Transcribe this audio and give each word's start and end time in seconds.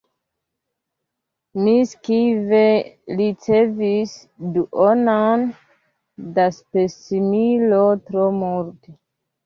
Mi 1.65 1.73
sekve 1.89 2.63
ricevis 3.21 4.17
duonon 4.57 5.47
da 6.41 6.51
spesmilo 6.61 7.87
tro 8.13 8.31
multe. 8.45 9.03